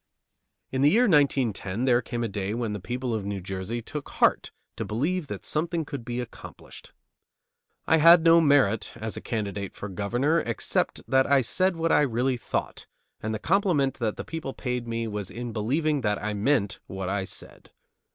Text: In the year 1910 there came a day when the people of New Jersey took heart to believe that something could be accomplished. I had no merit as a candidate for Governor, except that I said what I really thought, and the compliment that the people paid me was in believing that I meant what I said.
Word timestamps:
In 0.71 0.81
the 0.81 0.89
year 0.89 1.03
1910 1.03 1.85
there 1.85 2.01
came 2.01 2.23
a 2.23 2.27
day 2.27 2.55
when 2.55 2.73
the 2.73 2.79
people 2.79 3.13
of 3.13 3.23
New 3.23 3.39
Jersey 3.39 3.83
took 3.83 4.09
heart 4.09 4.51
to 4.75 4.83
believe 4.83 5.27
that 5.27 5.45
something 5.45 5.85
could 5.85 6.03
be 6.03 6.19
accomplished. 6.19 6.91
I 7.85 7.97
had 7.97 8.23
no 8.23 8.41
merit 8.41 8.93
as 8.97 9.15
a 9.15 9.21
candidate 9.21 9.75
for 9.75 9.89
Governor, 9.89 10.39
except 10.39 11.01
that 11.07 11.27
I 11.31 11.41
said 11.41 11.75
what 11.75 11.91
I 11.91 12.01
really 12.01 12.35
thought, 12.37 12.87
and 13.21 13.31
the 13.31 13.37
compliment 13.37 13.99
that 13.99 14.17
the 14.17 14.25
people 14.25 14.53
paid 14.55 14.87
me 14.87 15.07
was 15.07 15.29
in 15.29 15.53
believing 15.53 16.01
that 16.01 16.17
I 16.19 16.33
meant 16.33 16.79
what 16.87 17.07
I 17.07 17.23
said. 17.25 17.69